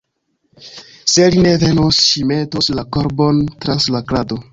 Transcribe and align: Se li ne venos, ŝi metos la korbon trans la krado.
Se 1.15 1.25
li 1.35 1.43
ne 1.47 1.51
venos, 1.63 1.99
ŝi 2.05 2.23
metos 2.31 2.71
la 2.81 2.87
korbon 2.97 3.43
trans 3.67 3.87
la 3.97 4.03
krado. 4.13 4.41